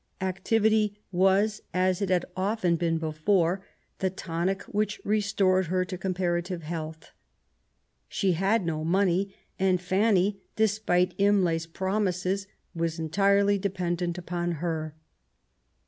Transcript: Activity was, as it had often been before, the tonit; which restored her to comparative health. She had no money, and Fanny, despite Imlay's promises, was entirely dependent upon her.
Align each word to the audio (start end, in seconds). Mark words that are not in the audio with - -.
Activity 0.21 0.97
was, 1.11 1.61
as 1.75 2.01
it 2.01 2.09
had 2.09 2.25
often 2.35 2.75
been 2.75 2.97
before, 2.97 3.63
the 3.99 4.09
tonit; 4.09 4.63
which 4.63 4.99
restored 5.05 5.67
her 5.67 5.85
to 5.85 5.95
comparative 5.95 6.63
health. 6.63 7.11
She 8.07 8.31
had 8.31 8.65
no 8.65 8.83
money, 8.83 9.35
and 9.59 9.79
Fanny, 9.79 10.41
despite 10.55 11.13
Imlay's 11.19 11.67
promises, 11.67 12.47
was 12.73 12.97
entirely 12.97 13.59
dependent 13.59 14.17
upon 14.17 14.53
her. 14.53 14.95